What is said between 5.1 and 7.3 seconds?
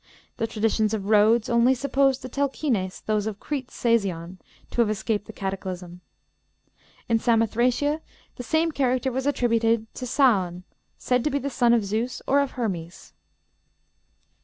the cataclysm. In